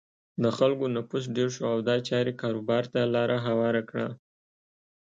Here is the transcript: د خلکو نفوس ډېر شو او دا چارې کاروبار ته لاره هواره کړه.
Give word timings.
د 0.43 0.45
خلکو 0.57 0.85
نفوس 0.95 1.23
ډېر 1.35 1.49
شو 1.55 1.63
او 1.73 1.77
دا 1.89 1.95
چارې 2.09 2.31
کاروبار 2.41 2.83
ته 2.93 2.99
لاره 3.13 3.37
هواره 3.47 3.81
کړه. 3.89 4.07